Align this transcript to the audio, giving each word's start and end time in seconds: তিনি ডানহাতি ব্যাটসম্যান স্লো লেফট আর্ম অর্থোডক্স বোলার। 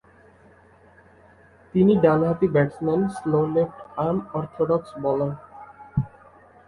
তিনি 1.73 1.93
ডানহাতি 2.03 2.47
ব্যাটসম্যান 2.55 3.01
স্লো 3.15 3.39
লেফট 3.55 3.77
আর্ম 3.97 4.17
অর্থোডক্স 4.37 4.89
বোলার। 5.03 5.33